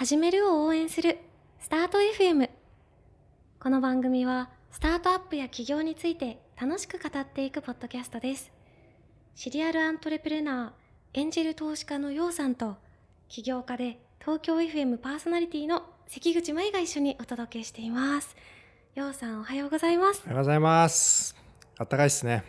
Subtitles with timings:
[0.00, 1.18] 始めるを応援する。
[1.58, 2.48] スタート FM
[3.62, 8.50] この番組はスタートアップや起業について楽しく語っていくポッドキャストです。
[9.34, 12.78] シリアルアントレプレナーエンジェル投資家のようさんと
[13.28, 18.34] 起業家で東京 FM パーソナリティの関口舞が一緒にお届けしています。
[18.94, 20.22] ようさんおはようございます。
[20.24, 21.36] おはようございます。
[21.76, 22.42] あったかいですね。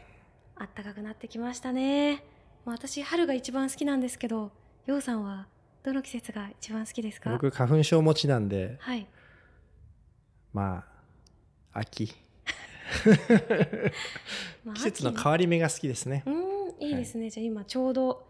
[0.56, 2.24] あったかくなってきましたね。
[2.64, 4.54] まあ私春が一番好きなんですけど
[4.86, 5.48] ようさんは
[5.84, 7.32] どの季節が一番好きですか？
[7.32, 8.78] 僕花粉症持ちなんで。
[8.80, 9.08] はい。
[10.54, 10.86] ま
[11.74, 12.14] あ秋。
[14.66, 16.24] まあ季節の秋変わり目が好きですね。
[16.26, 16.34] うー
[16.80, 18.28] んいいですね、じゃあ今ちょうど、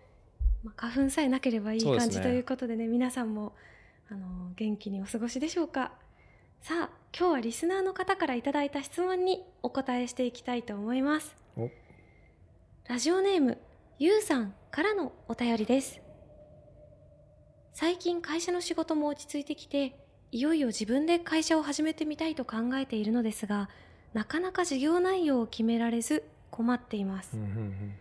[0.63, 3.55] まあ、花粉さえなければいい感じということでね皆さんも
[4.09, 5.93] あの元気にお過ごしでしょうか？
[6.61, 11.35] さあ今日はリスナーの方からいただいた質問にお答えしていきたいと思います。
[11.57, 11.69] お。
[12.87, 13.57] ラジオネーム
[13.99, 16.01] ゆうさんからのお便りです
[17.73, 19.95] 最近会社の仕事も落ち着いてきて
[20.31, 23.69] いよいよ自分で会社を始めてみたいと考えているのですが
[24.13, 27.93] なかなか事業内容を決められず困っています、うんうんうん。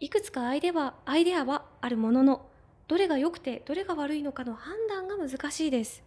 [0.00, 2.46] いくつかアイデアはアイデアはあるものの
[2.88, 6.02] どれが良くてどれが悪いのかの判断が難しいです。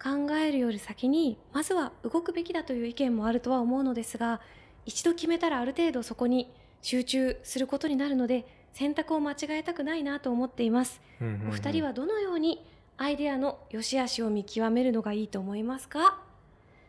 [0.00, 4.40] 考えるより先にまずは動くべきだという意見もあるとは思うのですが
[4.86, 11.00] 一度決めたらある程度そこに集中することになるので選択を間違えたくないなと思っています。
[11.20, 11.48] うんうんうん。
[11.48, 12.64] お二人はどのように
[12.96, 16.20] アイデアの良し悪しを見極めるのがいいと思いますか？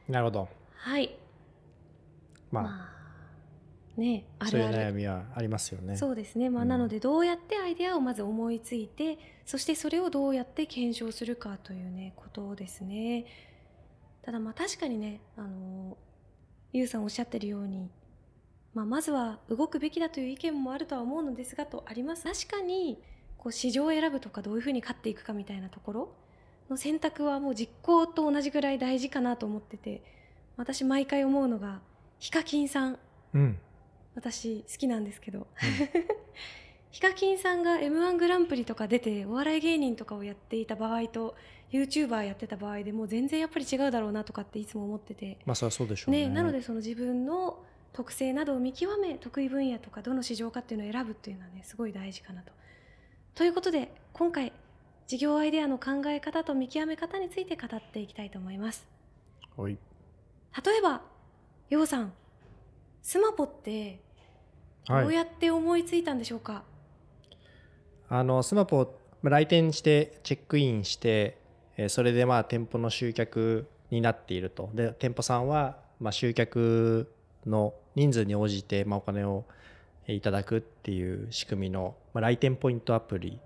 [0.07, 0.49] なるほど。
[0.75, 1.15] はい。
[2.51, 2.69] まあ、ま
[3.97, 4.77] あねあそういるある。
[4.77, 5.97] う悩みはありますよね。
[5.97, 6.69] そうですね、まあ、うん。
[6.69, 13.25] なのでどうやってアイデアをまず思いついてそしてそれをどうやって検証するかというねことですね。
[14.21, 15.97] ただまあ確かにねあの
[16.71, 17.89] ゆうさんおっしゃってるように、
[18.79, 22.23] まあ、まずは動くべきだという意見もあるとは思うのですがとあります。
[22.23, 23.01] 確かに
[23.37, 26.13] こう市場を選ぶとかどういうふうに勝っていくかみたいなところ。
[26.69, 30.03] の選択はもう実行と同じぐらい大事かなと思ってて。
[30.59, 31.79] 私毎回思うのが
[32.19, 32.99] ヒカキンさん。
[33.33, 33.57] うん。
[34.13, 35.47] 私好きなんですけど、
[36.91, 41.35] ヒカキンさんが m 1グランプリとか出てお笑い芸人とかをやっていた場合と
[41.71, 46.27] YouTuber やってた場合でもう全然やっぱり違うだろうなとかっていつも思ってて、まあそりゃそうでしょうね。
[46.27, 47.63] ね、なのでその自分の
[47.93, 52.51] 特性などを見極め得意分野とかどの市場かっていうのを選ぶっていうのはねすごい大事かなと。
[53.35, 54.53] ということで今回
[55.07, 58.87] 事業アイデアの考え方と見極め方について語っていきたいと思います。
[59.57, 59.77] おい
[60.65, 61.01] 例えば
[61.69, 62.13] ようさん
[63.01, 63.99] スマポって
[64.87, 66.63] どはいうやって思いついたんでしょうか、
[68.07, 71.37] あのスマポまあ来店してチェックインして
[71.77, 77.11] えーそれでまあ店舗の集客になっているとで店舗さんはまあ集客
[77.45, 79.45] の人数に応じてまあお金を
[80.07, 83.39] えーいただくっていう仕組みのまあ来店ポイントアプリ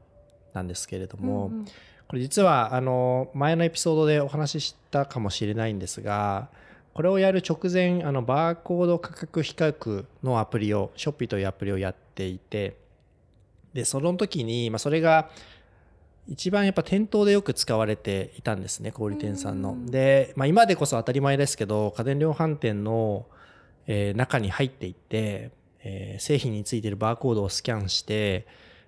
[0.53, 1.65] なんですけれども、うんうん
[2.13, 6.49] これ実はあの前のエピソードでお話ししたかもしれないんですが
[6.93, 12.77] これをやる直前あのバーコード価格比較のアプリをショッピーというアプリをやっていて
[13.73, 15.31] でその時に、まあ、それが
[16.27, 19.71] 一番やっぱ店頭でよく使われていたんですね小売店さんの。
[19.71, 23.25] うんで、まあ、今でこそ当たり前ですけど家電量販店の、
[23.87, 25.51] えー中に入っていって、
[25.83, 28.45] えー製品についているバーコードをスキャンして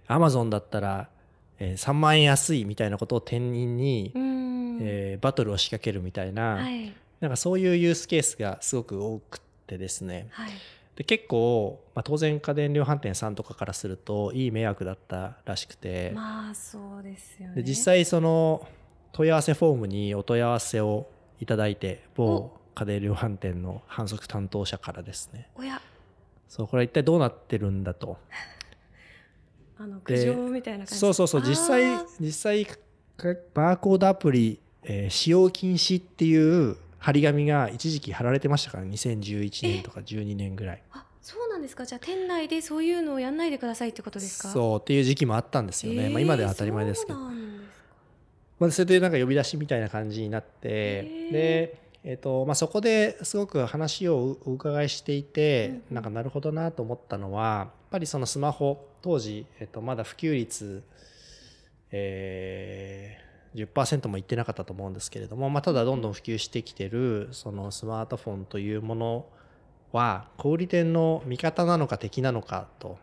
[0.07, 1.09] Amazon だったら、
[1.59, 4.77] えー3万円安いみたいなことを店員に、うん。
[4.81, 6.93] えーバトルを仕掛けるみたいな,、はい。
[7.21, 10.27] なんかそういうユースケースがすごく多くてですね。
[10.31, 10.51] はい。
[10.95, 17.55] で結構、まあ、当然家電量販店さんとかからするといい迷惑だったらしくて、まあそうですよね。
[17.55, 18.65] で実際その
[19.11, 21.07] 問い合わせフォームにお問い合わせを
[21.41, 25.49] いただいて某家電量販店の販促担当者からですね。
[25.55, 25.81] おや。
[26.47, 28.17] そうこれ一体どうなってるんだと。
[29.77, 30.95] あの苦情みたいな感じ。
[30.95, 31.83] そうそうそう実際
[32.19, 32.75] 実際か
[33.53, 40.83] バーコードアプリ、えー使用禁止っていう張り紙が一時期貼られてましたから2011年とか12年ぐらい。
[40.91, 41.85] あそうなんですか。
[41.85, 44.49] じゃあ店内でそういうのをやんないでくださいってことですか？
[44.49, 47.17] うそうっていう時期もあったんですよね、まあ、今では当たり前ですけど。
[47.19, 47.65] そうなんですか。
[48.59, 50.69] まあ、それでなんか呼び出しみたいな感じになって。
[50.69, 51.31] へー。
[51.33, 60.83] で、えーとまあ、そこですごく話をお伺いしていて、うんうんなんかなるほどなと思ったのはやっぱりそのスマホ当時、えー、とまだ普及率、
[61.91, 69.25] えー、10%もいってなかったと思うんですけれども、まあ、ただどんどん普及してきてるそのスマートフォンというもの
[69.91, 72.99] は小売店の味方なのか敵なのかと。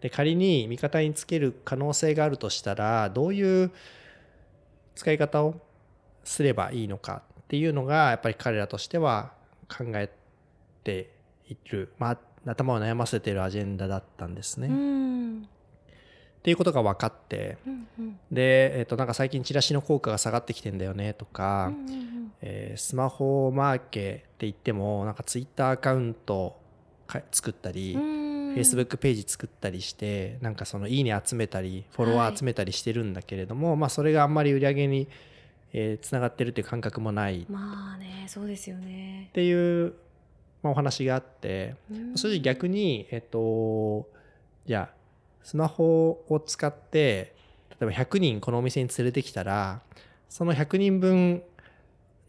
[0.00, 3.70] で仮に味方につける可能性があるとしたらどういう
[4.94, 5.60] 使い方を
[6.24, 9.32] すればいいのかっていうのがやっぱり彼らとしては
[9.68, 10.10] 考え
[10.82, 11.10] て
[11.48, 12.18] いる、まあ、
[12.50, 14.68] 頭を悩ませているアジェンダだったんですね。
[14.68, 15.42] うん。
[15.42, 17.58] っていうことが分かって。
[17.66, 18.18] うんうん。
[18.30, 22.32] で、えっとなんか最近チラシの効果が下がってきてんだよねとか、うんうんうん。
[22.42, 26.58] えースマホマーケって言ってもなんかツイッターアカウント
[27.06, 28.34] か作ったり、うん。
[28.54, 35.08] Facebook ページ作ったりしてなんかそのいいね集めたりフォロワー集めたりしてるんだけれども、まあそれがあんまり売り上げに
[35.74, 39.28] えーつながってるっていう感覚もないっまあねそうですよね。
[39.34, 39.94] ていう、
[40.62, 44.08] まあ、お話があってうんそれで逆にえっと
[44.66, 44.94] じゃあ
[45.42, 47.34] スマホを使って
[47.70, 49.82] 例えば100人このお店に連れてきたら
[50.28, 51.42] その100人分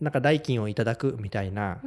[0.02, 1.78] なんか代金をいただくみたいな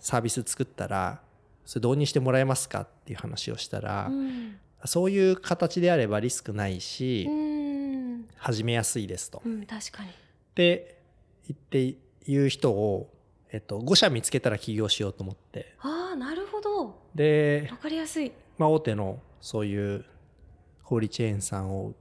[0.00, 1.20] サービス作ったら
[1.66, 9.42] それ導入してもらえますかっていう話をしたら、うんそういう形であればリスクないし、うん始めやすいですと。
[9.44, 10.10] うん確かに。
[10.56, 10.98] で
[11.46, 11.60] 言っ
[11.92, 13.12] て言う人を、
[13.52, 18.32] えっと、5社見つけたら起業しようと思ってああなるほどでわ、かりやすい。
[18.58, 20.04] まあ、大手のそういう
[20.82, 21.94] 小売チェーンさんを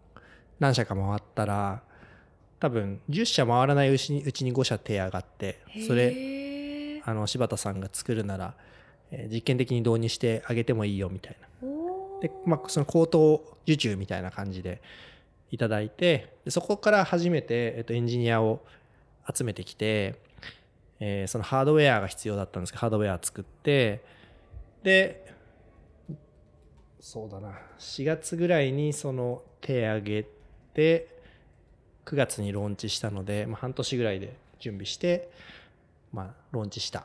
[0.60, 1.84] 何社か回ったら
[2.60, 8.56] 多分10社回らないうちにうちに5社手上がってそれあの柴田さんが作るなら、
[9.12, 11.70] えー実験的に導入してあげてもいいよみたいな。
[12.22, 14.82] で、まあ、その口頭受注みたいな感じで
[15.52, 18.66] いただいてでそこから初めて、えっと、エンジニアを
[19.32, 20.16] 集めてきて、
[21.00, 24.04] えーそのハードウェアが必要だったんですけどハードウェア作って
[24.84, 25.34] で
[27.00, 30.26] そうだな4月ぐらいにその手挙げ
[30.74, 31.08] て
[32.06, 35.30] 9月にローンチしたので、まあ、半年ぐらいで準備して、
[36.14, 37.00] まあ、ローンチした。
[37.00, 37.04] っ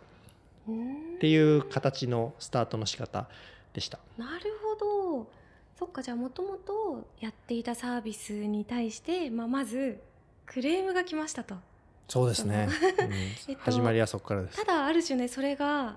[0.69, 3.29] うんていう形のスタートの仕方
[3.75, 3.99] でした。
[4.17, 5.40] なるほど
[5.81, 9.99] そっかじゃあもともとやっていたサービスに対して、まあ、まず
[10.45, 11.55] クレームが来ましたと
[12.07, 12.69] そうですね。
[12.99, 13.13] うん
[13.49, 14.65] えっと始まりはそこからですた。
[14.71, 15.97] だある種ねそれが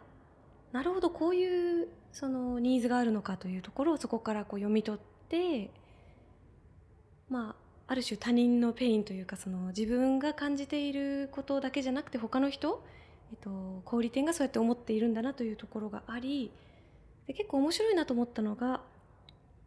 [0.72, 5.70] なるほどこういうそのニーズがあるのかというところをそこからこう読み取って
[7.28, 7.58] ま
[7.88, 12.86] あある種他人のペインというかその自分が感じていることだけじゃなくて他の人、
[13.34, 16.54] えっと、小売店がそうやって思っているんだなというところがあり
[17.28, 18.80] で結構面白いなと思ったのが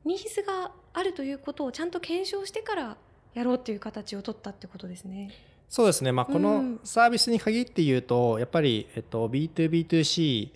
[0.06, 2.97] ニーズがあるということをちゃんと検証してから
[3.35, 5.31] やろうっていう形を取ったってことですね。
[5.69, 6.12] そうですね。
[6.12, 10.53] まあ、今回のサービスに限って言うと、やっぱり、えっと、B2B2C っ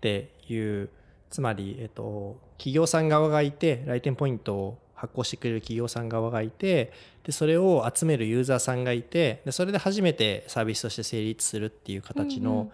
[0.00, 0.90] ていう、
[1.30, 6.92] つまり、えっと、企業さん側がいて、来店ポイントを発行してくれる企業さん側がいて、
[7.22, 12.72] で、それを集めるユーザーさんがいて、で、それで初めてサービスとして成立するっていう形の、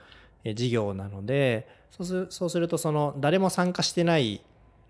[0.53, 4.43] 事業なのでそうするそうするとその誰も参加してない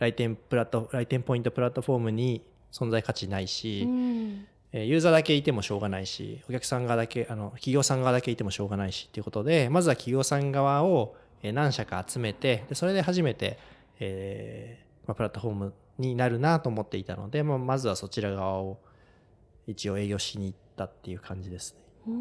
[0.04, 2.42] 来店プラット来店ポイントプラットフォームに
[2.72, 4.46] 存在価値ないし、うん。
[4.72, 13.58] えーユーザーだけいてもしょうがないしお客さん側だけあの企業さん側だけいてもしょうがないしっていうことでまずは企業さん側をえー何社か集めてでそれで初めて、
[14.00, 18.78] えーまあ、プラットフォームになるなと思っていたので、まあ、まずはそちら側を
[19.68, 22.14] 一応営業しに行ったっていう感じですね。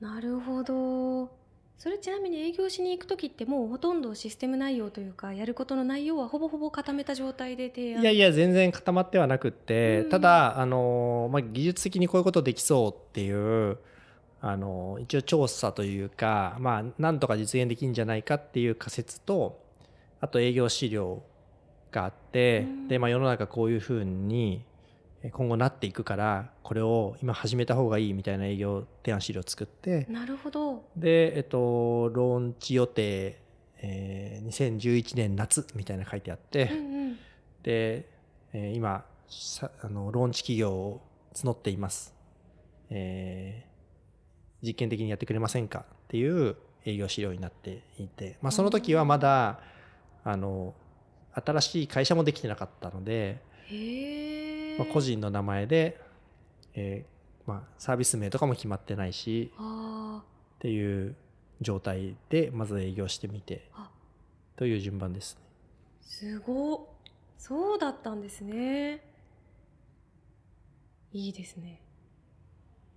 [0.00, 1.43] なるほど
[1.78, 8.02] それちなみに営業しに行く時ってもうほとんどシステム内容というかやることの内容はほぼほぼ固めた状態で提案。
[8.02, 13.78] いやいや全然固まってはなくって、うんただあの、まあ、技術的にこういうことできそうっていう
[14.40, 19.60] あの一応調査というか、まあ、なんとか実現できるんじゃないかっていう仮説と
[20.20, 21.22] あと営業資料
[21.90, 22.88] があって、うん。
[22.88, 24.73] で、まあ、世の中こういうふうにえ
[25.32, 30.84] 今後なっていくからこれを今始めた方がいいみたいな営業提案資料を作ってなるほど。
[30.96, 33.40] で、えっと、ローンチ予定、
[33.78, 37.18] えー2011年夏みたいなの書いてあって、うんうん。
[37.62, 38.08] で、
[38.52, 41.00] えー今さあのローンチ企業を
[41.34, 42.14] 募っています、
[42.90, 43.74] えー
[44.66, 49.60] 実験的にやってくれませんかっていう営業資料になっていて、まあ、その時はまだ
[50.24, 50.74] あの
[51.32, 54.33] 新しい会社もできてなかったので、へえ、
[54.78, 56.00] まあ、個人の名前で、
[56.74, 60.22] えーまあ、サービス名とかも決まってないしあ
[60.56, 61.14] っていう
[61.60, 63.90] 状態でまず営業してみてあ。
[64.56, 65.42] という順番ですね。
[66.00, 66.80] すごっ。
[67.36, 69.04] そうだったんですね。
[71.12, 71.82] いいですね。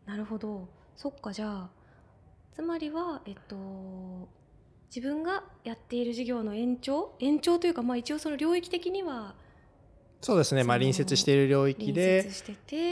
[0.06, 0.68] なるほど。
[0.96, 1.70] そっかじゃあ
[2.54, 4.28] つまりはえっと
[4.96, 7.16] 自分がやっている事業の延長？
[7.20, 9.36] 延長というかまあ一応その領域的には
[10.22, 12.30] そうですね、まあ、隣接している領域隣で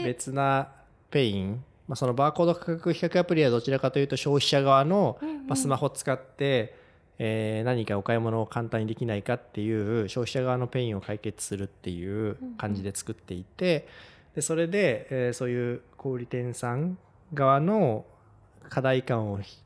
[0.04, 0.68] 別な
[1.10, 6.76] ペイン、まあ、そのバーコード価格比較アプリはどちらかというと消費者側の、まあ、スマホを使って、
[7.18, 13.88] えー何かお買い物を簡単にできないかっていう消費者側のペインを解決するっていう感じで作っていて
[14.34, 16.98] でそれで、えーそういう小売店さん
[17.34, 18.04] 側の
[18.68, 19.58] 課題感をひ、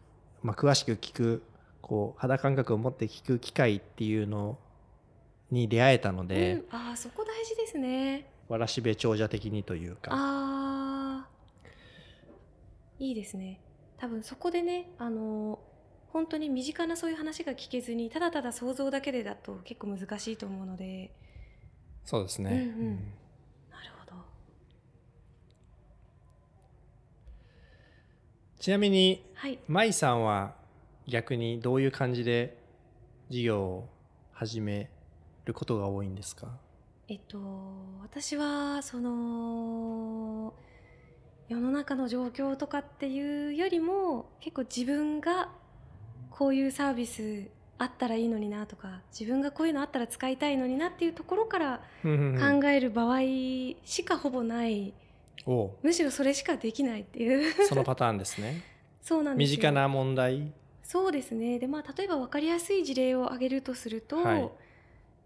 [0.42, 1.42] まあ、詳しく聞く
[1.82, 4.58] こう肌感覚を持って聞く機会っていうの
[5.50, 8.26] に出会えたのうで、ん、ああそこ大事ですね。
[8.48, 10.10] わらしべ長者的にというか。
[10.12, 13.04] あー。
[13.04, 13.60] いいですね。
[13.96, 15.58] 多分そこでねあの
[16.08, 21.10] 本当に身近なそういう話が聞けずにただただ想像だけでだと結構難しいと思うので。
[22.04, 22.58] そうですね、うん。
[22.58, 22.96] うん。
[23.70, 24.12] なるほど。
[28.58, 29.58] ちなみにはい。
[29.68, 30.54] 舞さんは
[31.06, 32.58] 逆にどういう感じで
[33.28, 33.88] 事業を
[34.32, 34.90] 始め
[35.44, 36.48] ることが多いんですか？
[37.08, 37.38] えっと
[38.02, 40.54] 私はその
[41.48, 45.48] 世の中の状況とかっていうよりも結構自分が
[46.30, 52.08] こういうサービスあったらいいのになとか自分がこういうのあったら使いたいのになっていうところから考
[52.68, 53.20] える場合
[53.84, 54.94] しかほぼない、
[55.82, 57.66] むしろそれしかできないっていう。
[57.66, 58.62] そのパターンですね。
[59.02, 59.50] そうなんですよ。
[59.50, 60.52] 身近な問題。
[60.84, 61.58] そうですね。
[61.58, 64.50] でまあ例えば分かりやすい事例を挙げるとすると、はい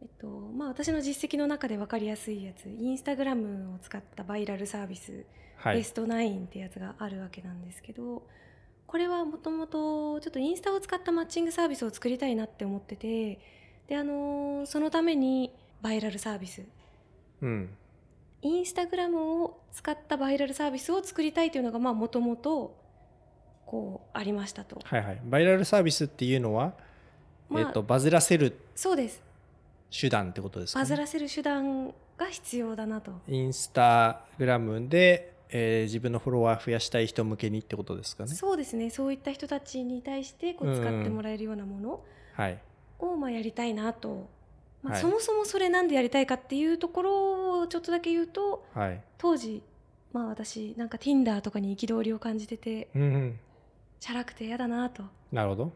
[0.04, 5.25] えっとまあ、私の実績の中で分かりやすいやつインスタグラムを使ったバイラルサービス、
[5.56, 5.76] はい。
[5.78, 8.23] ベストナインってやつがあるわけなんですけど
[8.87, 13.40] これはもともとちょっとインスタを使ったマッチングサービスを作りたいなって思ってて
[13.88, 15.50] で、あのーそのために
[15.82, 16.62] バイラルサービス。
[17.42, 17.70] うん。
[18.40, 22.76] インスタグラムを使ったバイラルサービスを作りたいというのがもともと
[23.66, 24.80] こうありましたと。
[24.84, 25.20] はいはい。
[25.25, 26.75] バイラルサービスっていうのは、
[27.49, 29.23] まあえっとバズらせるそうです
[29.98, 33.12] 手段ってことですか、ね、バズらせる手段が必要だなと。
[33.28, 38.34] インスタグラムで、えー自分のフォロワー増やしたい人向けにってことですかね。
[38.34, 38.90] そうですね。
[38.90, 42.00] そういった人たちに対してこううん使ってもらえるようなもの
[42.34, 42.58] はい。
[42.98, 44.28] をまあやりたいなと、
[44.82, 45.02] まあはい。
[45.02, 49.00] そもそもそれなんでやりたいかっていうところをちょっとだけ言うとはい。
[49.18, 49.62] 当時
[50.12, 53.40] まあ私なんか Tinder とかに憤りを感じててうんうん。
[54.00, 55.04] チャラくて嫌だなと。
[55.30, 55.72] なるほど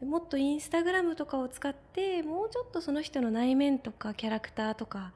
[0.00, 5.12] でもっとインスタグラムとかを使ってもうちょっとその人の内面とかキャラクターとか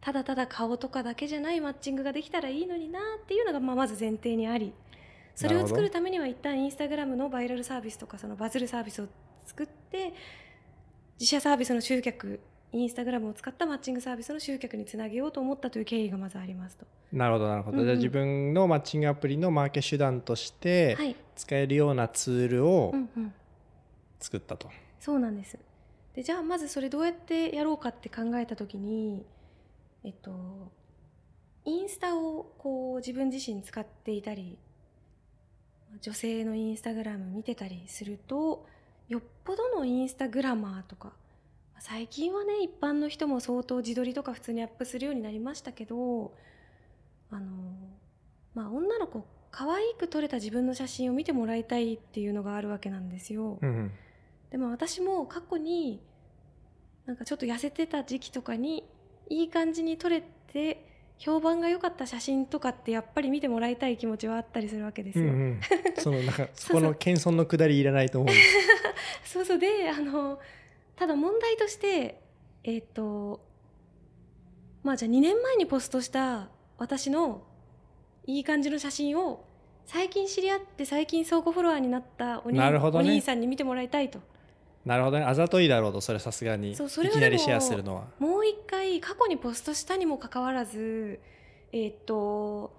[0.00, 4.72] ただただ顔とかだけじゃないマッチングができたらいいのになっていうのがまあまず前提にあり。
[5.34, 9.08] それを作るためには一旦インスタグラムのバイラルサービスとかそのバズるサービスを
[9.44, 10.14] 作って
[11.18, 12.38] 自社サービスの集客
[12.72, 16.86] インスタグラムを使ったマッチングサービスの集客につなげようと思ったという経緯がまずありますと。
[17.12, 17.86] なるほどなるほど、うんうん。
[17.86, 22.92] じゃあ自分のマッチングアプリのマーケ手段としてはい、使えるようなツールを
[24.24, 25.58] 作ったと、そうなんです。
[26.14, 29.26] でじゃあまずそれどうやってやろうかって考えた時に
[30.04, 30.72] えっと
[31.64, 34.58] インスタをこう自分自身使っていたり
[36.00, 38.66] 女性のインスタグラム見てたりすると
[39.08, 41.12] よっぽどのインスタグラマーとか
[41.80, 46.32] 最近はね一般の人も相当自撮りとか普通にアップするようになりましたけど
[47.30, 47.46] あの
[48.54, 53.58] まあ女の子可愛く撮れた自分の写真を見てもらいたいっていうのがあるわけなんですよ。
[53.60, 53.92] うんうん
[54.54, 56.00] でも私も過去に
[57.06, 58.84] なんかちょっと痩せてた時期とかに
[59.28, 60.86] いい感じに撮れて
[61.18, 65.24] 評判が良かった写真とかってやっぱり見てもらいたい気持ちはあったりするわけですよ。
[65.24, 65.60] うんうん、
[65.98, 68.40] そのなんかそこの謙遜のくだりいらないと思うんで
[69.24, 69.32] す。
[69.34, 69.58] そうそう。
[69.58, 70.38] であの
[70.94, 72.20] ただ問題として
[72.62, 73.40] えっ、と
[74.84, 77.42] まあじゃあ2年前にポストした私の
[78.24, 79.44] いい感じの写真を
[79.84, 82.78] 最近知り合って最近相互フォロワーになったお兄,、ね。
[82.78, 84.20] お兄さんに見てもらいたいと
[84.84, 85.24] なるほどね。
[85.24, 86.72] あざといだろうとそれさすがに。
[86.72, 88.04] いそうそれはでもきなりシェアするのは。
[88.18, 91.20] もう一回過去にポストしたにもかかわらず
[91.72, 92.72] えーっと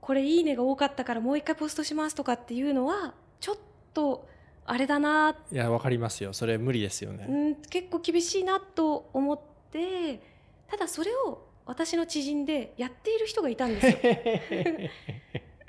[0.00, 3.56] これいいねが多かったからもう一回ポストしますとかっていうのはちょっ
[3.92, 4.28] と
[4.66, 6.32] あれだな、いやわかりますよ。
[6.32, 9.38] それ無理ですようね、ん、結構厳しいなと思っ
[9.70, 10.22] て
[10.68, 13.98] ただそれを私の知人でやっている人がいたんですよ。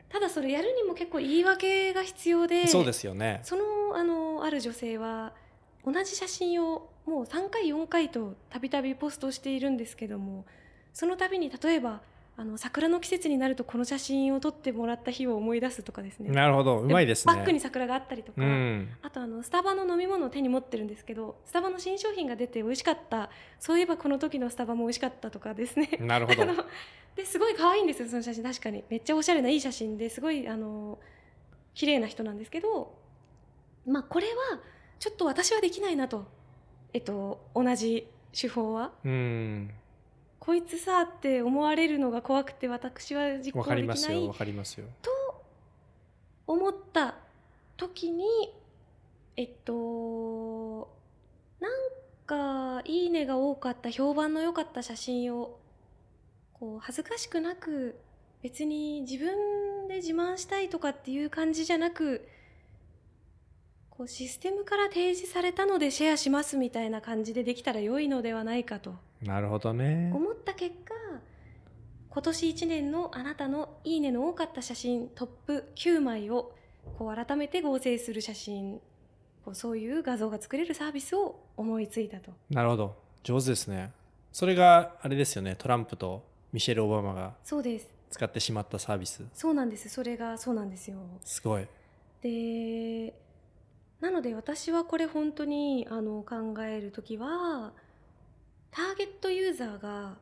[0.09, 3.41] ただそれやるにも結構言い訳が必要でそうですよね。
[3.43, 3.63] その
[3.95, 5.33] あのある女性は
[5.85, 10.45] 同じ写真をもう3回4回とたびたびポストしているんですけども
[10.93, 12.01] その度に例えば
[12.37, 16.31] あの桜の季節になるとこの写真を撮ってもらった日を思い出すとかですね。
[16.31, 16.79] なるほど。
[16.79, 17.33] うまいですね。
[17.33, 18.89] バッグに桜があったりとか、うん。
[19.01, 23.29] あとあのスタバの飲み物を手に持ってるんですけどスタバの新商品が出て美味しかった。
[23.57, 25.89] そういえばこの時のスタバも美味しかったとかですね。
[26.01, 26.45] なるほど。
[27.15, 28.43] ですごい可愛いんですよその写真。
[28.43, 28.83] 確かに。
[28.89, 30.99] めっちゃおしゃれないい写真ですごいあの
[31.73, 32.97] 綺麗な人なんですけど
[33.85, 34.59] まあこれは
[34.99, 36.25] ちょっと私はできないなと。
[36.93, 38.91] えっと同じ手法は？
[39.03, 39.71] うん。
[40.39, 44.85] こいつさって思われるのが怖くて私は実行できないますよわかりますよ。
[46.47, 47.15] 思った
[47.77, 48.25] 時に
[49.35, 50.87] えっと
[51.59, 51.71] なん
[52.27, 55.57] か「いいね」が多かった評判の良かった写真を
[56.53, 57.99] こう恥ずかしくなく
[58.43, 62.27] 別に自分で自慢したいとかっていう感じじゃなく
[63.97, 68.95] こうシステムから提示されたのでシェアしますみたいな感じでできたら良いのではないかと。
[69.21, 70.11] なるほどね。
[70.13, 70.93] 思った結果
[72.09, 76.53] 今年1年のあなたのいいねの多かった写真トップ9枚を
[76.97, 78.79] こう改めて合成する写真
[79.43, 82.31] こうそういう画像が作れるサービスを思いついたと。
[82.49, 82.95] なるほど。
[83.23, 83.91] 上手ですね。
[84.33, 85.55] それがあれですよね。
[85.57, 87.87] トランプとミシェル・オバマがそうです。
[88.09, 89.23] 使ってしまったサービス。
[89.33, 89.87] そうなんです。
[89.87, 90.97] それがそうなんですよ。
[91.23, 91.67] すごい。
[92.21, 93.13] で
[94.01, 97.73] なので私はこれ本当にあの考える時は
[98.71, 100.17] ターゲットユーザーが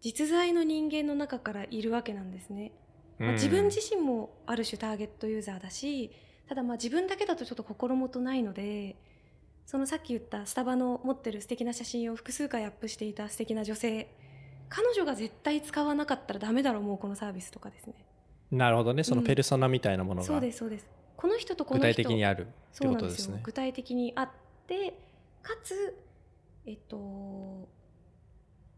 [0.00, 2.72] 実在の人間の中からいるわけなんですね、
[3.18, 6.12] まあ、自分自身もある種ターゲットユーザーだし
[6.48, 8.96] ただまあ自分だけだとちょっと心もとないので
[9.66, 14.08] そのさっき言ったスタバの持ってる素敵な写真を複数回アップしていた素敵な女性
[14.68, 17.94] 彼女が絶対使わなかったらダメだろうもうこのサービスとかですね。
[18.50, 19.04] なるほどね。
[19.04, 20.86] そのペルソナみたいなものが、そうですそうです
[21.18, 24.30] この人とこの具人体的にあるってことですすね具体的にあっ
[24.68, 24.94] て
[25.42, 25.98] かつ
[26.64, 27.68] えっと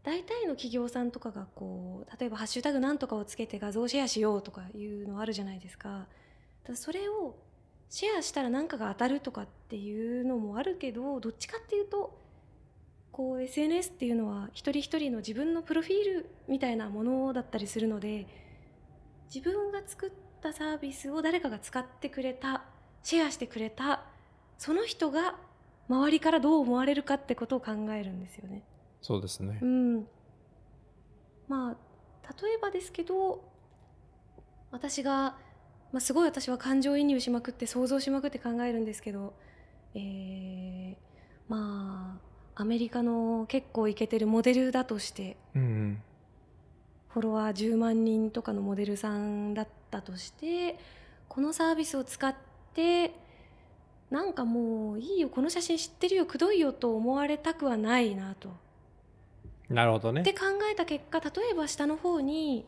[0.01, 6.07] 大体の企業さんとかがこう例えば「ハッシュタグなんとか」をつけて画像シェアしようとかいうのあるじゃないですか。
[6.63, 7.35] ただそれを
[7.91, 12.17] シェアしたら何かが当たるとかっていうのもあるけどどっちかっていうと
[13.11, 18.25] こう SNS っていうのは一人一人の自分のプロフィールみたいなものだったりするので
[19.33, 22.63] 自分が作ったサービスを誰かが使ってくれた
[23.03, 24.03] シェアしてくれた
[24.57, 25.35] その人が
[25.87, 28.63] 周りからどう思われるかってことを考えるんですよね。
[29.01, 29.59] そうですね。
[29.61, 30.07] うん、
[31.47, 33.43] まあ例えばですけど
[34.71, 35.35] 私が、
[35.91, 39.33] まあ、すごい私は感情移入しまくって想像しまくって考えるんですけど、
[39.93, 40.95] えー
[41.49, 42.19] ま
[42.55, 46.03] あアメリカの結構イケてるモデルだとしてうんうん
[47.13, 50.77] フォロワー10万人とかのモデルさんだったとして
[51.27, 52.35] このサービスを使っ
[52.73, 53.13] て
[54.09, 58.49] なんかもういいよこの写真知ってるよくどいよと思われたくはないなと。
[59.69, 60.23] なるほどね。
[60.23, 60.39] で考
[60.69, 62.65] えた結果例えば下の方に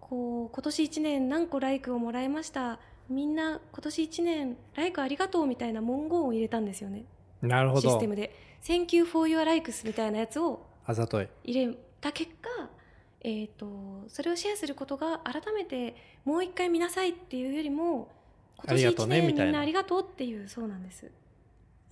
[0.00, 7.04] こう今年1年何個ライクをもらいましたみんな今年1年ライクありがとうみたいな文言を入れたんですよね。
[7.40, 7.80] なるほど。
[7.80, 11.28] システムで「Thank you for your likes」みたいなやつをあざとい。
[11.44, 12.48] 入れた結果、
[13.24, 18.08] えー、とそれをシェアすることが改めてもう一回見なさいっていうよりも
[18.58, 19.60] 今年1ありがとうね年みたいなみんな。
[19.60, 21.10] ありがとうっていうそうなんです。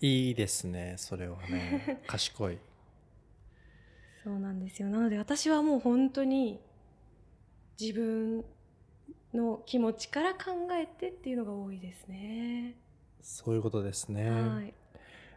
[0.00, 2.02] いいですねそれはね。
[2.08, 2.58] 賢い。
[4.24, 4.88] そうなんですよ。
[4.88, 6.60] なので私はもう本当に
[7.80, 8.44] 自分
[9.32, 12.74] の気持ちから考えてっていうのが多いですね。
[13.22, 14.72] そういうことですね、はい、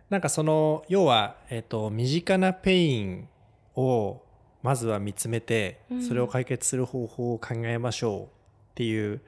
[0.09, 3.29] なんかその要は、えっと身近なペイン
[3.75, 4.21] を
[4.63, 8.27] まずは見つめてうんそれを解決する方法を考えましょうっ
[8.75, 9.21] ていう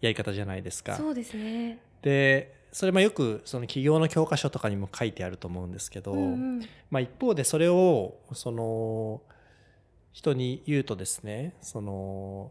[0.00, 0.96] やり方じゃないですか。
[0.96, 1.78] そうですね。
[2.02, 9.22] でそれもよくその企業の教科書とかにも書いてあると思うんですけど、うんうんまあ、一方でそれをその
[10.12, 12.50] 人に言うとですねその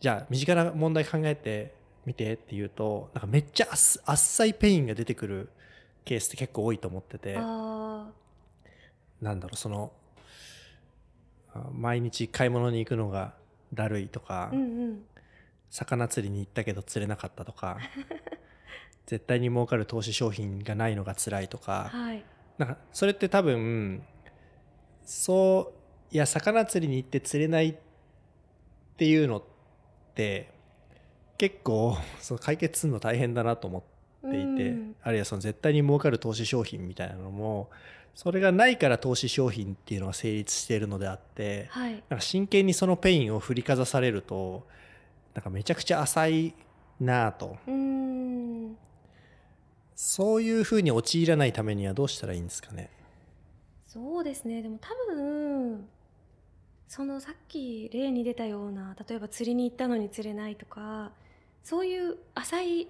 [0.00, 5.50] じゃあ身近な問題考えてみてって言うとなんかめっちゃあっあっさいペインが出てくる
[6.04, 8.08] ケースって結構多いと思っててあ
[9.20, 9.97] なんだろうそのあ
[11.72, 13.34] 毎日買い物に行くのが
[13.74, 15.02] だるいとか、ーうんうん。
[15.70, 17.78] 魚釣りに行ったけど釣れなかったとか
[19.06, 22.24] 絶対に儲かる投資商品がないのが辛いとかはい。
[22.56, 24.02] なんかそれって多分
[25.04, 25.72] そ
[26.10, 27.76] ういや魚釣りに行って釣れないっ
[28.96, 29.42] ていうのっ
[30.14, 30.50] て
[31.36, 33.84] 結構 その解決するの大変だなと思
[34.26, 34.96] っていて、うん。
[35.02, 37.70] あるいはその絶対に儲かる投資商品みたいなのも
[38.14, 41.92] それがないから投資商品っていうのが成立しているのであってはい。
[41.92, 44.66] なんか真剣にそのペインを振りかざされると
[45.34, 46.54] なんかめちゃくちゃ浅い
[47.00, 47.56] なぁと
[49.94, 52.90] そういうふうに陥らないためにはどうしたらいいんですかね。
[53.86, 54.62] そうですね。
[54.62, 55.88] でも多分
[56.88, 61.12] そのさっき例に出たような例えば釣りに行ったのに釣れないとか
[61.62, 62.88] そういう浅い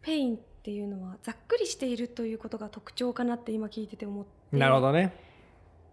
[0.00, 4.56] ペインっていうのはざっくりしているということが特徴かなって今聞いてて思って。
[4.56, 5.12] なるほどね。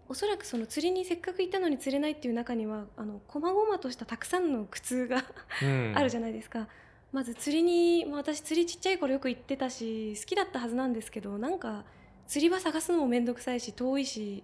[0.08, 5.24] おそらくその釣りにせっかく行ったのに釣れないっていう中にはあの細々としたたくさんの苦痛が
[5.62, 5.92] うん。
[5.94, 6.68] あるじゃないですか、
[7.12, 11.84] まず釣りに、まあ、私釣りちっちゃい頃よく行ってたし好きだったはずなんですけどなんか
[12.26, 14.42] 釣り場探すのも面倒くさいし遠いし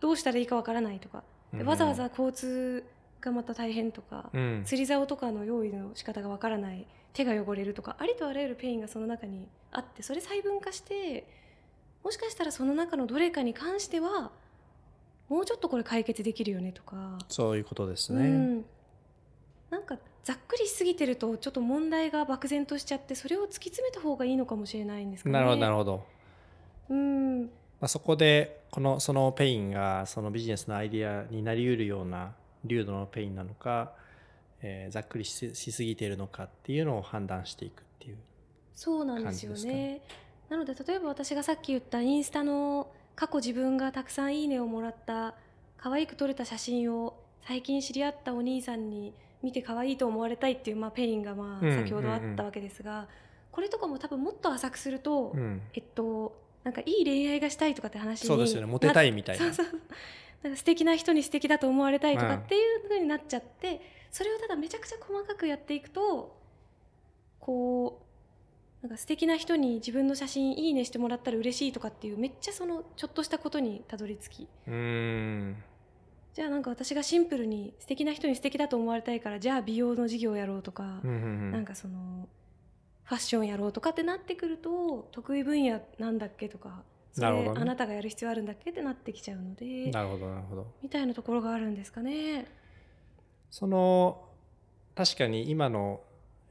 [0.00, 1.22] どうしたらいいかわからないとか。
[1.52, 2.84] でわざわざ交通
[3.20, 4.62] がまた大変とか、うん。
[4.64, 11.26] 釣り竿とかの用意の仕方がわからない手が汚れるとかありとあらゆるペインがその中にあってそれ細分化して
[12.04, 14.30] もしかしたらその中のどれかに関しては
[15.28, 18.64] もうちょっとこれ解決できるよねとかそういうことですね、うん、
[19.70, 25.32] なんかざっくりしすぎてるとちょっと問題が漠然としちゃってそれを突き詰めた方がいいのかもしれないんですかね。
[25.32, 26.04] なるほどなるほど。
[26.90, 32.32] うんまあ、そこでこのそのペインがそのビジネスのアイディアになりうるような
[32.64, 33.92] 粒度のペインなのか、
[34.62, 38.16] えーざっくりししすぎているのかっていうのを判断していくっていう
[38.74, 40.00] そうなんですよね。
[40.48, 45.34] なので例えば私がさっき言ったインスタの過去自分がたくさんいいねをもらった
[45.78, 47.14] 可愛く撮れた写真を
[47.46, 53.08] 最近知り合ったお兄さんに見て可愛いと思われたいっていう、まあ、ペインがまあうん先ほどあったわけですが、
[53.50, 58.66] これとかも多分もっと浅くすると、うん、えっとなんかいい恋愛がしたいとかって話にそうですよね。
[58.66, 59.52] モテたいみたいな。
[59.52, 59.80] そうそう
[60.42, 63.80] なんか素敵な人に素敵だと思われたいとかっていう風になっちゃって、
[64.12, 66.38] それをただめちゃくちゃ細かくやっていくと
[67.40, 68.00] こ
[68.82, 74.48] うなんか素敵な人に自分の写真いいねしてもらったら嬉しいとかっていうめっちゃそのちょっとしたことにたどり着き。
[76.34, 81.50] じゃあなんか私がシンプルに素敵な人に素敵だと思われたいからじゃあ美容の事業やろうとか、うんうんうん。
[81.52, 82.28] なんかその
[83.04, 86.82] ファッションやろうとかってなってくると得意分野なんだっけとか
[87.16, 87.60] なるほどね。
[87.60, 90.66] あなたがやる必要あるんだっけってなってきちゃうのでなるほどなるほど。
[90.82, 92.46] みたいなところがあるんですかね。
[93.52, 94.24] その
[94.96, 96.00] 確かに今の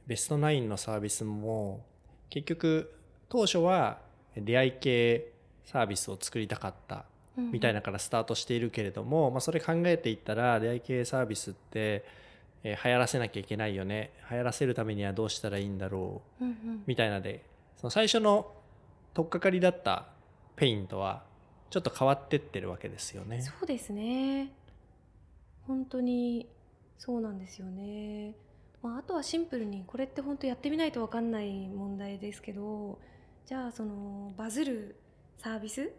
[0.06, 1.84] ベストナインのサービスも
[2.30, 2.94] 結局
[3.28, 3.98] 当初は
[4.36, 5.32] 出会い系
[5.64, 7.04] サービスを作りたかった
[7.36, 12.04] みたいな、なからスタートしているけれども、まあ、それ考えていったら出会い系サービスって、
[12.62, 14.12] えー流行らせなきゃいけないよね。
[14.30, 16.44] 流行らせるためにはどうしたらいいんだろう。
[16.86, 17.44] みたいなで
[17.76, 18.52] その最初の
[19.14, 20.06] 取っかかりだった
[20.54, 21.24] ペイントは
[21.70, 23.42] ちょっと変わってってるわけですよね。
[23.42, 24.52] そうですね。
[25.66, 26.46] 本当に
[27.04, 28.36] そうなんですよね、
[28.80, 33.00] まあ、あとはシンプルにこれって本当やってみないと分かんない問題ですけど
[33.44, 34.94] じゃあそのバズる
[35.36, 35.90] サービス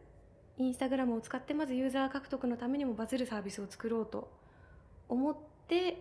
[0.58, 4.32] インスタグラムを使ってまずユーザー獲得のためにもバズるサービスを作ろうと
[5.10, 5.36] 思っ
[5.68, 5.98] て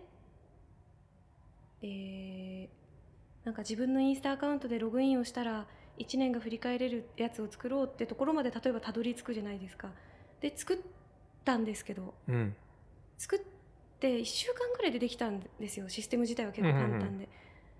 [1.81, 2.67] えー
[3.43, 5.67] なんか自分のインスタアカウントでログインをしたら
[5.99, 9.89] 1年が振り返れるやつを作ろうってところまで例えばたどり着くじゃないですか。
[10.39, 10.77] で作っ
[11.43, 12.55] たんですけどうん
[13.17, 13.39] 作っ
[14.03, 17.29] て1週間ぐらいでできたんですよシステム自体は結構簡単で、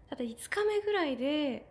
[0.09, 1.67] ただ5日目ぐらいで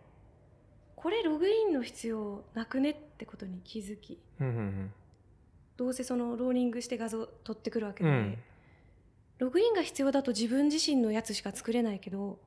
[0.95, 4.19] これログインの必要なくねってことに気づき。
[4.39, 4.93] うんうん
[5.75, 8.15] どうせそのローリングして画像取ってくるわけで、うん。
[8.15, 8.37] うん
[9.39, 12.37] ログインが必要だと自分自身のやつしか作れないけど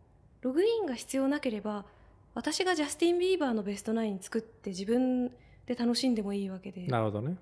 [0.41, 1.85] ログインが必要なければ
[2.33, 5.31] 私がジャスティン・ビーバーのベストナイン作って自分
[5.67, 6.83] で楽しんでもいいわけで。
[6.83, 7.37] っなるほどね。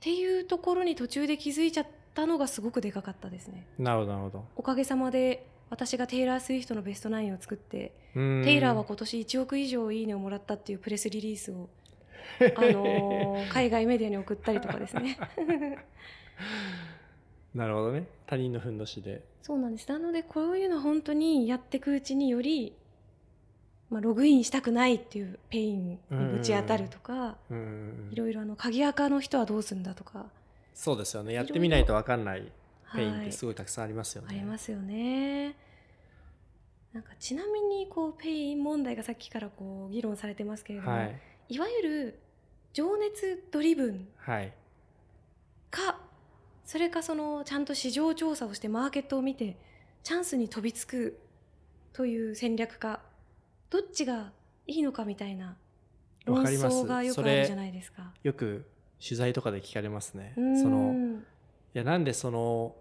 [0.00, 1.86] ていうところに途中で気づいちゃっ
[2.20, 3.66] たのがすごくでかかったですね。
[3.78, 4.44] なるほどなるほど。
[4.56, 11.70] おかげさまで私がテイラー・スウィフトのベストナインを作ってテテイラーは今年1億以上いいねをもらったっていうプレスリリースを、
[12.56, 15.18] あのー海外メディアに送ったりとかですね。
[17.54, 18.06] なるほどね。
[18.26, 19.24] 他人のふんどしで。
[19.42, 19.88] そうなんです。
[19.88, 22.76] なのでこういうのは本当にやっていくうちにより、
[23.88, 27.38] まあ、ログインしたくないっていうペインにぶち当たるとか、
[28.10, 30.26] いろいろあの鍵垢の人はどうするんだとか、
[30.74, 31.34] そうですよね。
[31.34, 32.52] やってみないと分かんない
[32.84, 33.04] はい。
[33.04, 35.56] ペインってすごいたくさんありますよね、ありますよね。
[36.92, 41.20] なんかちなみにこうペイン問題がさっきからこう議論されてますけれども、はい。
[41.48, 42.18] い、わゆる
[42.72, 44.52] 情熱ドリブンはい。
[45.70, 46.00] か
[46.64, 49.56] それかそのちゃんと市場調査をしてマーケットを見て
[50.02, 51.18] チャンスに飛びつく
[51.92, 53.00] という戦略か
[53.70, 54.32] どっちが
[54.66, 55.56] いいのかみたいな
[56.24, 58.12] 論争がよくあるじゃないですか。
[58.22, 58.66] よく
[59.02, 60.32] 取材とかで聞かれますね。
[60.36, 60.94] その
[61.74, 62.74] いやなんでその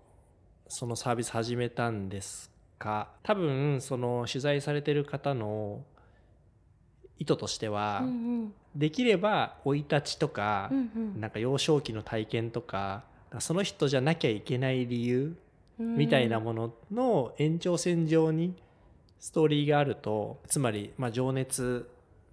[0.68, 3.10] そのサービス始めたんですか？
[3.24, 5.84] 多分その取材されてる方の
[7.18, 10.86] 意図としては、うんできれば生い立ちとかうんうん。
[11.16, 13.04] うんなんか幼少期の体験とか
[13.40, 15.36] その人じゃなきゃいけない理由
[15.80, 18.56] うんみたいなものの延長線上に
[19.20, 21.90] ストーリーがあるとつまりまあ情熱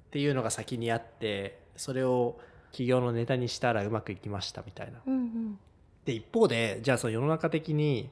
[0.09, 2.39] っていうのが先にあってそれを
[2.77, 5.01] 企業のネタにしたらうまくいきましたみたいな。
[5.07, 5.59] うんうん。
[6.05, 8.11] で一方でじゃあその世の中的に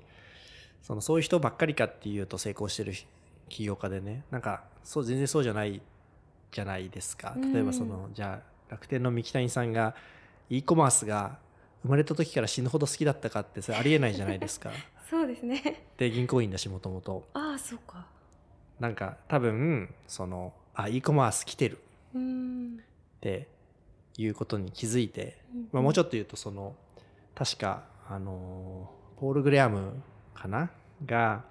[0.82, 2.94] そのそういう人ばっかりかっていうと成功してる
[3.50, 5.82] 起業家でねなんかそう全然そうじゃない
[6.50, 7.34] じゃないですか。
[7.36, 7.52] うん。
[7.52, 9.94] 例えばその、じゃあ楽天の三木谷さんが
[10.48, 11.38] e コマースが
[11.82, 14.70] 生まれた時から死ぬほど好きだったかってそれありえないじゃないですか。
[15.10, 15.84] そうですね。
[15.98, 18.06] で銀行員だしもともとああそうか。
[18.80, 21.78] なんか多分そのあ e コマース来てる。
[22.14, 22.78] うーん。
[22.78, 22.80] っ
[23.20, 23.48] て
[24.16, 26.74] いうことに気づいてうんまあ、もうちょっと言うとその
[27.34, 30.02] 確かあのポール・グレアム
[30.34, 30.70] かな？
[31.04, 31.44] が、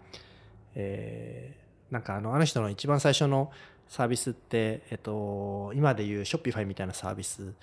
[0.76, 3.52] えーなんかあのあの人の一番最初の
[3.88, 7.54] サービスって、えっと、今でいうショッピファイみたいなサービス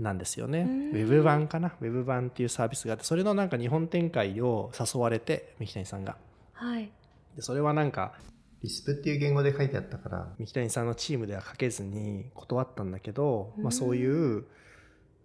[0.00, 0.62] なんですよね。
[0.62, 1.72] ウうんェブ版かな？
[1.80, 6.16] ウェブ版っていうサービスがあってそれのなんか日本展開を誘われて三木谷さんが。
[6.54, 6.90] はい。
[7.36, 8.14] でそれはなんか
[8.62, 10.34] リスプっていう言語で書いてあったから。
[10.38, 13.64] 三木谷さんのチームでは書けずに断ったんだけど、うん。
[13.64, 14.44] まあ、そういう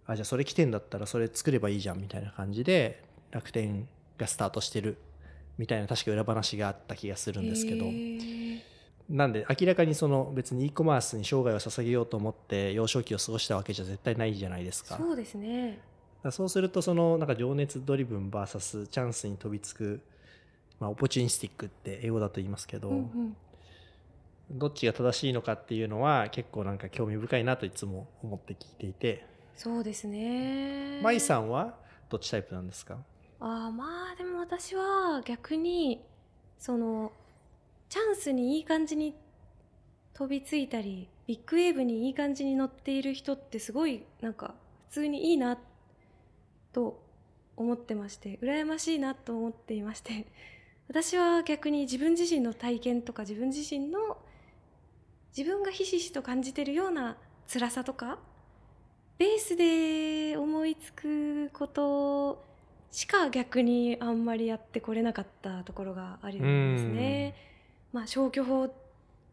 [0.06, 4.98] あじゃあそれ来てんだったらそれ作ればいいじゃんみたいな感じで楽天がスタートしてる
[5.58, 7.86] みたいな確か裏話があった気がするんですけど。
[9.08, 14.96] なんで明らかにその別に e コマースに生涯を捧げようと思って幼少期を過ごしたわけじゃ絶対ないじゃないですか。
[14.96, 15.78] そうですね。
[16.30, 20.00] そうするとそのなんか情熱ドリブン VS チャンスに飛びつく、
[20.80, 23.36] まあ、オポチュニスティックって英語だと言いますけど、うんうん。
[24.50, 29.26] どっちが正しいのかっていうのは結構なんか興味深いなといつも思って聞いていて。
[29.56, 31.00] そうですね。
[31.02, 31.76] 舞さんは
[32.10, 32.98] どっちタイプなんですか？
[33.40, 36.02] あーまあでも私は逆に
[36.58, 37.12] その
[37.88, 39.14] チャンスにいい感じに
[40.12, 44.54] 飛びついたりビッグウェーブにいい感じに乗っている人ってすごいなんか
[44.88, 45.58] 普通にいいな
[46.72, 47.02] と
[47.56, 50.26] 思ってまして羨ましいなと思っていまして
[50.88, 54.18] 私は逆に自分自身の体験とか自分自身の
[55.36, 57.16] 自分がひしひしと感じてるような
[57.52, 58.18] 辛さとか
[59.18, 62.44] ベースで思いつくこと
[62.90, 67.34] しか逆にあんまりやってこれなかったところがあるんですね。
[67.92, 68.72] まあ消去法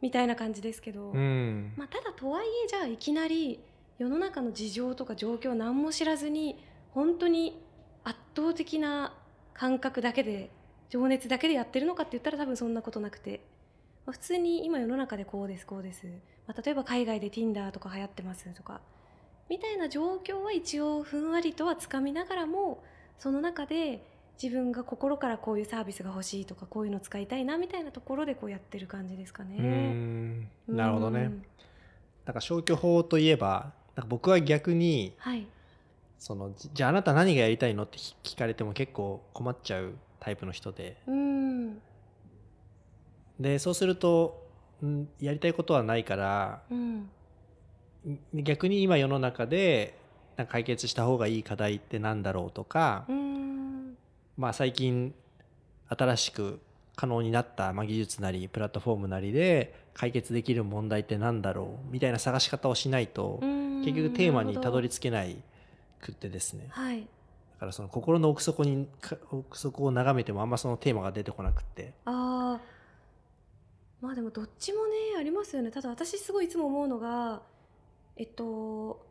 [0.02, 1.74] みたいな感じですけど、うん。
[1.78, 3.60] まあ、ただとはいえじゃあいきなり
[4.00, 6.58] 世の中の事情とか状況を何も知らずに
[6.90, 7.62] 本当に
[8.04, 9.14] 圧倒的な
[9.54, 10.50] 感覚だけで
[10.92, 13.42] 情熱だけでやってるのかって言ったら多分そんなことなくて、
[14.06, 16.06] まあ、普通に今世の中でこうですこうです、
[16.48, 18.82] まあ、例えば海外で Tinder とか流行ってますとか。
[19.50, 22.82] みたいな状況は一応ふんわりとはつかみながらも
[23.20, 24.02] その中で
[24.42, 29.58] 自分が心からこういうサービスが欲しいとかこういうの使いたいなみたいなところでこうやってる感じですかね。
[29.58, 30.50] うん。
[30.70, 31.22] なるほどね。
[31.24, 31.44] うん
[32.26, 35.48] なんか消去法といえばなんか僕は逆にはい。
[36.18, 40.96] そのじじゃああなた何がやりたいのって聞かれても結構困っちゃうタイプの人で。
[41.08, 41.82] うん。
[43.40, 44.48] でそうすると、
[44.86, 47.10] ん、やりたいことはないからうん。
[48.08, 49.98] ん逆に今世の中で
[50.38, 53.98] なんか解決した方がいい課題ってなんだろうとか、うん。
[54.38, 55.14] まあ、最近
[55.90, 56.60] 新しく
[56.96, 63.82] 可能になった、まあ、技術なりプラットフォームなりで解決できる問題ってなんだろうみたいな探し方をしないとうん。
[63.84, 65.38] 結局テーマにたどり着けない
[66.00, 66.68] くってですね。
[66.70, 67.02] はい。
[67.02, 67.08] だ
[67.62, 68.88] からその心の奥底に
[69.30, 71.94] 奥底を眺めてもあんまそのテーマが出てこなくって。
[72.06, 72.62] ああ
[74.02, 75.70] まあでもどっちもねありますよね。
[75.70, 77.44] ただ私すごいいつも思うのが
[78.18, 79.06] えっと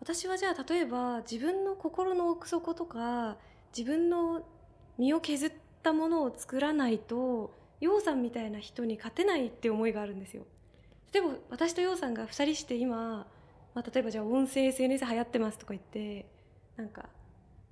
[0.00, 3.36] 私はじゃあ例えば自分の心の奥底とか
[3.76, 4.46] 自分の
[4.96, 10.44] 身を削ったものを作らないと陽さんみたいな人に勝てないって思いがあるんですよ。
[11.12, 13.26] 例えば私と陽さんが2人して今、
[13.74, 16.24] まあ、例えばじゃあ音声 SNS 流行ってますとか言って
[16.78, 17.10] なんか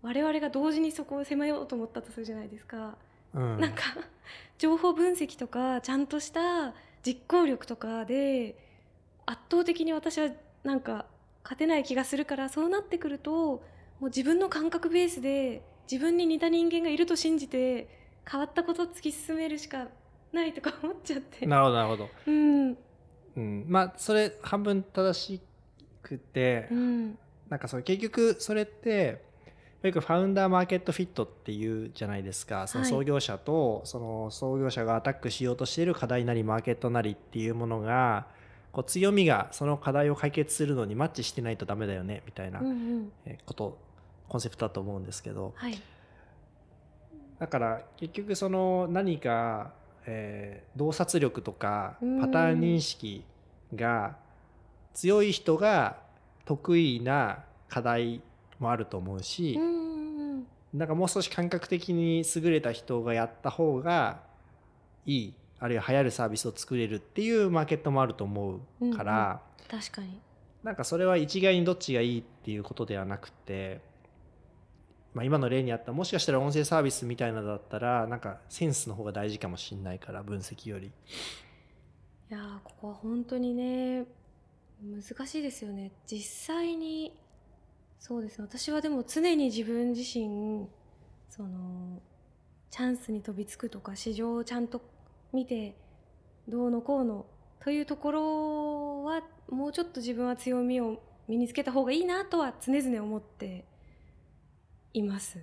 [0.02, 2.96] 我々が同時にそこを迫ようと思ったとするじゃないですか。
[3.34, 3.60] うん。
[3.60, 3.82] なんか
[4.58, 8.56] 情報分析とかちゃんとした実行力とかで
[9.26, 10.30] 圧倒的に私は
[10.64, 11.06] なんか
[11.42, 13.62] 勝てない気がするからそうなってくるとも
[14.02, 17.88] う自分の感覚ベースで自分に似た人間がいると信じて
[18.30, 19.88] 変わったことを突き進めるしか
[20.32, 21.46] ないとか思っちゃって。
[21.46, 22.76] なるほどなるほど、うん。
[23.36, 25.40] うん、まあそれ半分正し
[26.02, 27.18] くて、うん。
[27.48, 29.24] なんかその結局それって
[29.82, 32.66] よくファウンダーマーケットフィットっていうじゃないですか。
[32.66, 38.26] そのはい創業者とその創業者がアタックしようとしている課題なりマーケットなりっていうものが
[38.72, 43.12] こう強みがその課題を解決するのにマッチしてないとダメだよねみたいなうんうん。
[43.24, 43.78] えーこと
[44.28, 45.52] コンセプトだと思うんですけど。
[45.56, 45.80] はい。
[47.38, 49.72] だから結局その何か、
[50.06, 52.20] えー洞察力とかうん。
[52.20, 53.24] パターン認識
[53.74, 54.16] が
[54.92, 55.98] 強い人が
[56.44, 58.20] 得意な課題
[58.58, 59.88] もあると思うし、うんうん
[60.74, 64.20] なんかもう少し感覚的に優れた人がやった方が
[65.06, 70.20] いいあるいは流行るサービスを作れるっていうマーケットもあると思うから、確かに。
[70.62, 73.80] なんかそれは一概にどっちがいいっていうことではなくて、
[75.14, 80.86] まあ、今の例にあったもしかしたら音声サービスみたいなのだったらなんかセンスの方が大事かもしれないから分析より。
[80.86, 80.90] い
[82.28, 84.04] やーここは本当にね
[84.80, 85.90] 難しいですよね。
[86.06, 87.18] 実際に
[87.98, 88.44] そうですね。
[88.44, 90.68] 私はでも常に自分自身
[91.28, 92.00] その
[92.70, 94.80] チャンスに飛びつくとか市場をちゃんと
[95.32, 95.76] 見て
[96.48, 97.26] どうのこうの
[97.60, 103.64] というところはもうちょっと自分は強みを身につけた方がいいなとは常々思って
[104.94, 105.38] います。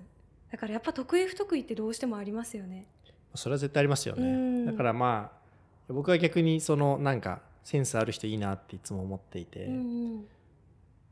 [0.50, 2.86] だからやっぱ得意不得意ってどうしてもありますよね。
[3.34, 4.22] それは絶対ありますよね。
[4.22, 10.26] うんだからまあ僕は逆にそのなんかセンスある人いいなっていつも思っていて、うん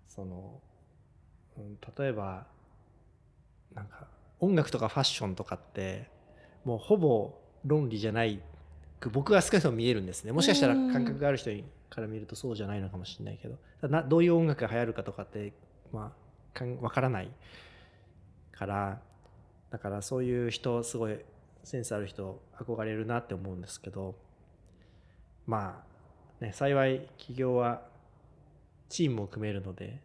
[0.08, 0.73] その、うん、
[1.98, 2.46] 例えば
[3.74, 4.06] なんか
[4.40, 6.08] 音楽とかファッションとかって
[6.64, 8.40] もうほぼ論理じゃない
[9.00, 10.32] く僕は少なくとも見えるんですね。
[10.32, 10.92] もしかしたらうん。
[10.92, 11.50] 感覚がある人
[11.90, 13.88] から見るとそうじゃないのかもしれないけど。
[13.88, 15.52] などういう音楽が流行るかとかって
[15.92, 16.12] ま
[16.54, 17.30] あかんわからない
[18.52, 19.00] から。
[19.70, 21.18] だからそういう人すごい
[21.64, 24.14] センスある人憧れるなって思うんですけど。
[25.46, 25.84] ま
[26.40, 27.82] あね幸い企業は
[28.88, 30.00] チームを組めるので、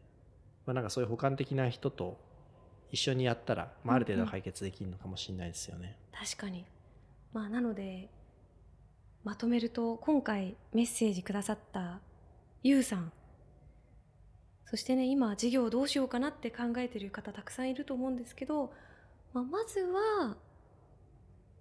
[0.69, 2.15] まあ、なんかそういう補完的な人と
[2.91, 5.97] 一緒にやったら、まあ、ある程度は解決できるのかもしれないですよね。
[6.13, 6.63] 確かに。
[7.33, 8.07] まあなので
[9.23, 12.01] まとめると今回メッセージくださった
[12.61, 13.11] ゆうさん。
[14.63, 18.71] そしてね今事業どうしようかなって考えてる方たくさんいると思うんですけど、
[19.33, 20.37] まあ、まずは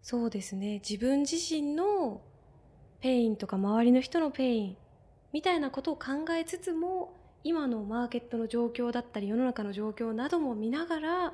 [0.02, 2.20] そうですね自分自身の
[3.00, 4.76] ペインとか周りの人のペイン
[5.32, 11.32] みたいなことを考えつつも今のマーケットの状況だったり世の中の状況なども見ながら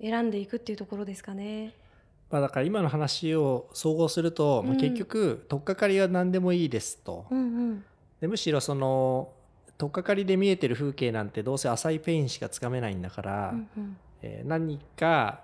[0.00, 1.74] 選んでいくっていうところですかね。
[2.30, 4.80] まあ、だから今の話を総合すると、まあうん。
[4.80, 7.84] 結局取っかかりは何でもいいですと、うんうん。
[8.20, 9.32] でむしろその
[9.78, 13.96] 取っかかりで見えてる風景なんてどうせ浅いペインしかつかめないんだから、うんうん。
[14.22, 15.40] えー何か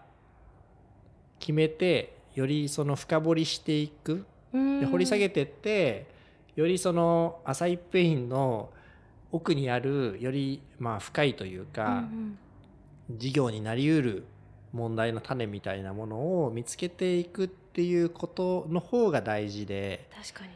[1.41, 4.25] 決めてよりその深掘りしていく。
[4.53, 4.81] うん。
[4.81, 6.07] で掘り下げてって
[6.57, 8.71] よりその浅いペインの
[9.35, 12.05] 奥にあるよりまあ深いといううんか、
[13.11, 14.25] 事業になりうる
[14.73, 20.53] 問題の種みたいなものを見つけていくっていうことの方が大事で、確かに。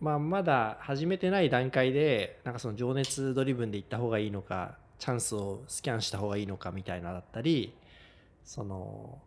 [0.00, 7.72] まあ、まだ始めてない段階でなんかその情熱ドリブンで行った方がいいのかチャンスをスキャンした方がいいのかみたいなだったり
[8.44, 9.18] その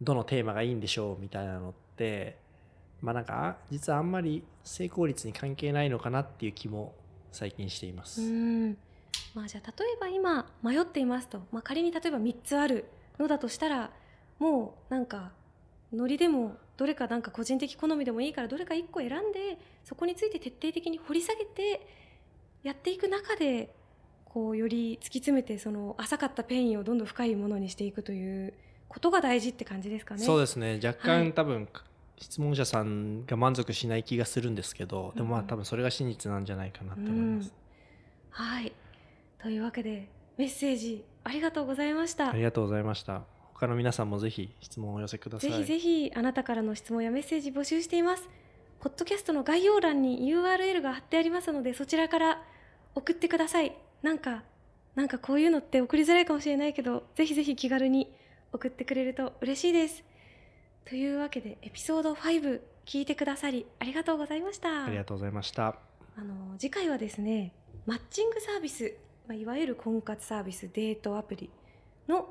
[0.00, 2.38] どのテーマがいいんでしょうみたいなのって
[3.02, 6.94] まあなんかあ実はあんまり成功率に関係ないのかなっていう気も
[7.32, 8.22] 最近しています。
[8.22, 8.76] うん
[9.34, 12.86] まあじゃあ例えば今迷っていますと、まあ、仮に例えば3つある
[13.18, 13.90] のだとしたら
[14.38, 15.32] もうなんか
[15.92, 21.86] ノリでもどれかなんか個人的好みでもいいからどれか1個選んでそこについて徹底的に掘り下げて
[22.62, 23.74] やっていく中で
[24.24, 28.54] こうより突き詰めてその浅かったペインをどんどん深いものにしていくという
[28.88, 30.20] ことが大事って感じですかね。
[30.20, 31.68] そうですね若干、はい多分
[32.20, 37.52] 質問者さんが満足しない気がするんですけど、でもまあうん多分それが真実なんじゃないかなって思います。
[38.30, 38.72] はい
[39.42, 42.32] というわけでメッセージありがとうございましたあ。
[42.32, 43.22] りがとうございました。
[43.54, 45.50] 他の皆さんもぜひ質問をお寄せください。
[45.50, 48.28] ぜひぜひあなたからの質問やメッセージ募集しています。
[48.80, 52.42] ポッドキャストの概要欄に URL が貼ってありますのでそちらから
[52.94, 53.76] 送ってください。
[54.02, 54.44] なんか、
[54.94, 58.12] なんかこういうのって送りづらいかもしれないけど、ぜひぜひ気軽に
[58.52, 60.04] 送ってくれると嬉しいです。
[60.88, 64.84] というわけでエピソード5聞いてくださりありがとうございました。
[64.84, 65.76] ありがとうございました。
[66.16, 67.52] あの次回はですね
[67.84, 68.96] マッチングサービス、
[69.26, 71.50] まあ、いわゆる婚活サービスデートアプリ
[72.08, 72.28] の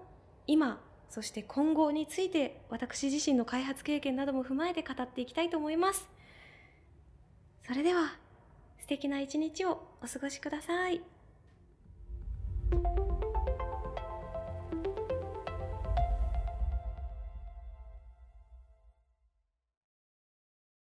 [0.47, 6.09] 今そして今後について私自身の開発経験なども踏まえて語っていきたいと思います
[7.65, 8.15] それでは
[8.79, 11.01] 素敵な一日をお過ごしください